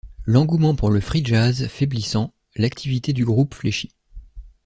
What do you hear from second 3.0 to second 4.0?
du groupe fléchit.